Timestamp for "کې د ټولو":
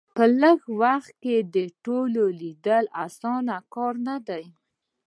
1.23-2.23